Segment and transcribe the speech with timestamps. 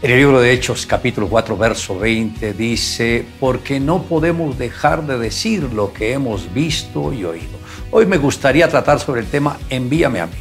[0.00, 5.18] En el libro de Hechos capítulo 4 verso 20 dice, porque no podemos dejar de
[5.18, 7.58] decir lo que hemos visto y oído.
[7.90, 10.36] Hoy me gustaría tratar sobre el tema envíame a mí.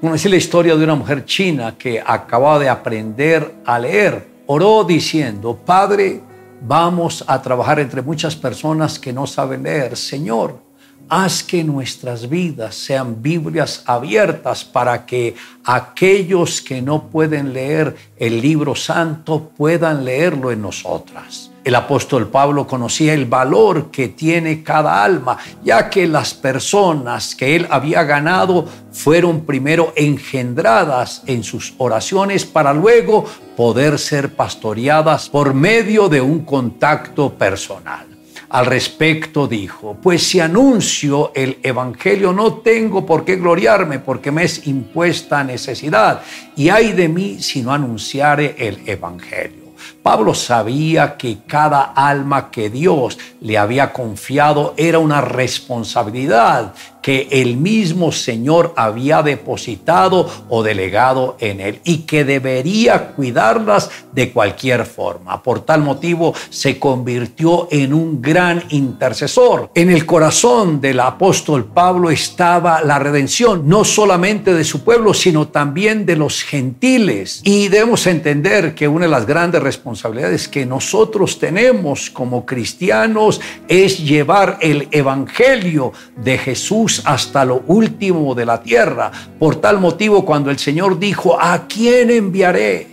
[0.00, 4.26] Conocí la historia de una mujer china que acababa de aprender a leer.
[4.46, 6.22] Oró diciendo, Padre,
[6.62, 9.94] vamos a trabajar entre muchas personas que no saben leer.
[9.94, 10.71] Señor,
[11.12, 18.40] haz que nuestras vidas sean Biblias abiertas para que aquellos que no pueden leer el
[18.40, 21.50] libro santo puedan leerlo en nosotras.
[21.64, 27.56] El apóstol Pablo conocía el valor que tiene cada alma, ya que las personas que
[27.56, 35.52] él había ganado fueron primero engendradas en sus oraciones para luego poder ser pastoreadas por
[35.52, 38.11] medio de un contacto personal.
[38.52, 44.44] Al respecto dijo, pues si anuncio el Evangelio no tengo por qué gloriarme porque me
[44.44, 46.20] es impuesta necesidad
[46.54, 49.72] y hay de mí si no anunciare el Evangelio.
[50.02, 57.56] Pablo sabía que cada alma que Dios le había confiado era una responsabilidad que el
[57.56, 65.42] mismo Señor había depositado o delegado en él y que debería cuidarlas de cualquier forma.
[65.42, 69.70] Por tal motivo se convirtió en un gran intercesor.
[69.74, 75.48] En el corazón del apóstol Pablo estaba la redención, no solamente de su pueblo, sino
[75.48, 77.40] también de los gentiles.
[77.44, 83.98] Y debemos entender que una de las grandes responsabilidades que nosotros tenemos como cristianos es
[83.98, 89.10] llevar el Evangelio de Jesús hasta lo último de la tierra.
[89.38, 92.92] Por tal motivo, cuando el Señor dijo, ¿a quién enviaré?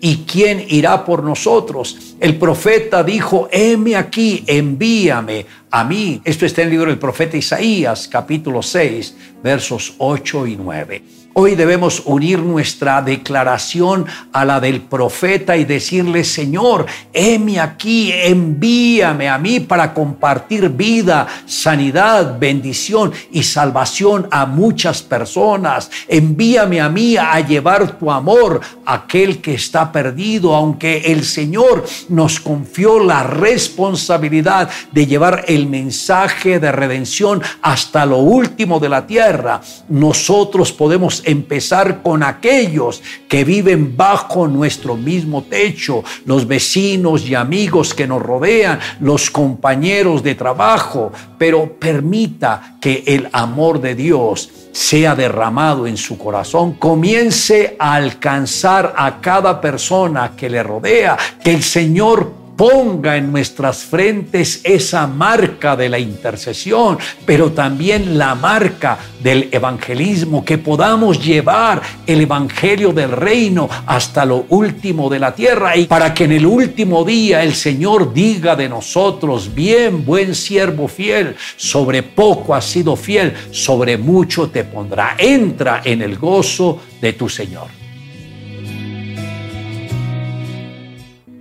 [0.00, 2.14] ¿Y quién irá por nosotros?
[2.20, 6.20] El profeta dijo, heme aquí, envíame a mí.
[6.24, 11.02] Esto está en el libro del profeta Isaías, capítulo 6, versos 8 y 9.
[11.40, 19.28] Hoy debemos unir nuestra declaración a la del profeta y decirle, Señor, heme aquí, envíame
[19.28, 25.88] a mí para compartir vida, sanidad, bendición y salvación a muchas personas.
[26.08, 31.84] Envíame a mí a llevar tu amor a aquel que está perdido, aunque el Señor
[32.08, 39.06] nos confió la responsabilidad de llevar el mensaje de redención hasta lo último de la
[39.06, 39.60] tierra.
[39.88, 47.94] Nosotros podemos empezar con aquellos que viven bajo nuestro mismo techo, los vecinos y amigos
[47.94, 55.14] que nos rodean, los compañeros de trabajo, pero permita que el amor de Dios sea
[55.14, 61.62] derramado en su corazón, comience a alcanzar a cada persona que le rodea, que el
[61.62, 69.48] Señor ponga en nuestras frentes esa marca de la intercesión, pero también la marca del
[69.52, 75.86] evangelismo, que podamos llevar el evangelio del reino hasta lo último de la tierra y
[75.86, 81.36] para que en el último día el Señor diga de nosotros, bien, buen siervo fiel,
[81.56, 85.14] sobre poco has sido fiel, sobre mucho te pondrá.
[85.16, 87.87] Entra en el gozo de tu Señor.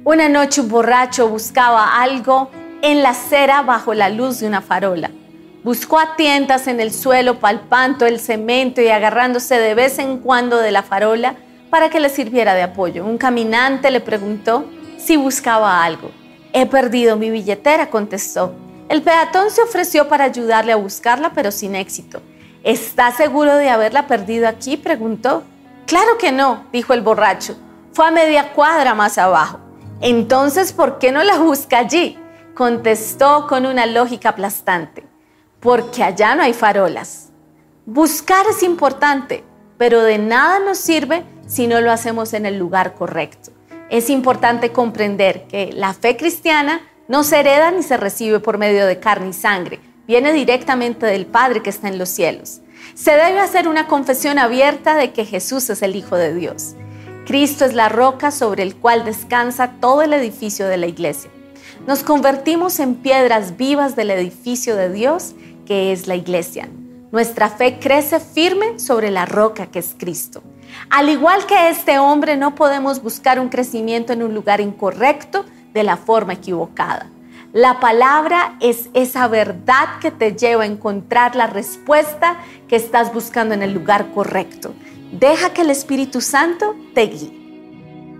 [0.07, 2.49] Una noche un borracho buscaba algo
[2.81, 5.11] en la acera bajo la luz de una farola.
[5.65, 10.59] Buscó a tientas en el suelo, palpando el cemento y agarrándose de vez en cuando
[10.59, 11.35] de la farola
[11.69, 13.03] para que le sirviera de apoyo.
[13.03, 14.63] Un caminante le preguntó
[14.97, 16.09] si buscaba algo.
[16.53, 18.55] He perdido mi billetera, contestó.
[18.87, 22.21] El peatón se ofreció para ayudarle a buscarla, pero sin éxito.
[22.63, 24.77] ¿Está seguro de haberla perdido aquí?
[24.77, 25.43] preguntó.
[25.85, 27.57] Claro que no, dijo el borracho.
[27.91, 29.66] Fue a media cuadra más abajo.
[30.01, 32.19] Entonces, ¿por qué no la busca allí?
[32.53, 35.03] Contestó con una lógica aplastante.
[35.59, 37.29] Porque allá no hay farolas.
[37.85, 39.43] Buscar es importante,
[39.77, 43.51] pero de nada nos sirve si no lo hacemos en el lugar correcto.
[43.89, 48.85] Es importante comprender que la fe cristiana no se hereda ni se recibe por medio
[48.85, 52.61] de carne y sangre, viene directamente del Padre que está en los cielos.
[52.93, 56.75] Se debe hacer una confesión abierta de que Jesús es el Hijo de Dios.
[57.27, 61.29] Cristo es la roca sobre el cual descansa todo el edificio de la iglesia.
[61.85, 65.35] Nos convertimos en piedras vivas del edificio de Dios,
[65.65, 66.69] que es la iglesia.
[67.11, 70.41] Nuestra fe crece firme sobre la roca que es Cristo.
[70.89, 75.43] Al igual que este hombre, no podemos buscar un crecimiento en un lugar incorrecto
[75.73, 77.09] de la forma equivocada.
[77.51, 82.37] La palabra es esa verdad que te lleva a encontrar la respuesta
[82.69, 84.73] que estás buscando en el lugar correcto.
[85.11, 86.75] Deja que el Espíritu Santo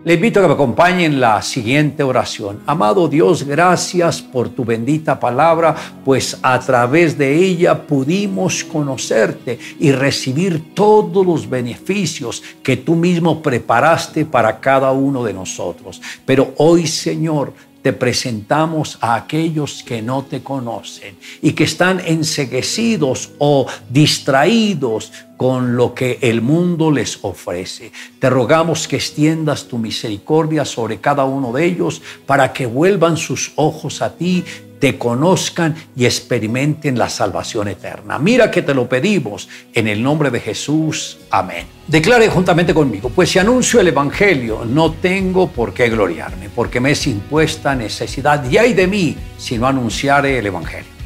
[0.03, 2.59] Le invito a que me acompañe en la siguiente oración.
[2.68, 5.75] Amado Dios, gracias por tu bendita palabra,
[6.06, 13.41] pues a través de ella pudimos conocerte y recibir todos los beneficios que tú mismo
[13.41, 16.00] preparaste para cada uno de nosotros.
[16.23, 17.53] Pero hoy, Señor,
[17.87, 25.77] te presentamos a aquellos que no te conocen y que están enseguecidos o distraídos con
[25.77, 27.93] lo que el mundo les ofrece.
[28.19, 33.53] Te rogamos que extiendas tu misericordia sobre cada uno de ellos para que vuelvan sus
[33.55, 34.43] ojos a ti
[34.79, 38.19] te conozcan y experimenten la salvación eterna.
[38.19, 41.19] Mira que te lo pedimos en el nombre de Jesús.
[41.29, 41.65] Amén.
[41.88, 46.91] Declare juntamente conmigo, pues si anuncio el Evangelio, no tengo por qué gloriarme, porque me
[46.91, 50.96] es impuesta necesidad y hay de mí si no anunciare el Evangelio.